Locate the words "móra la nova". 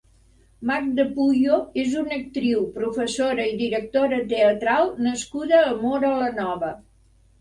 5.85-6.73